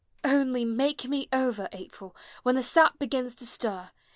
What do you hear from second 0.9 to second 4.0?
me over, April, When the sap begins to stir!